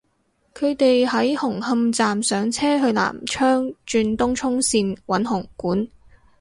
[0.55, 5.87] 佢哋喺紅磡站上車去南昌轉東涌綫搵紅館